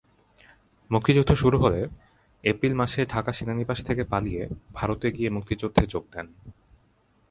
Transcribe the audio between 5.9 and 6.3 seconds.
যোগ দেন।